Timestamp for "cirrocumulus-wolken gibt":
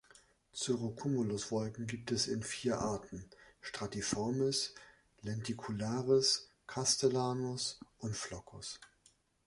0.55-2.11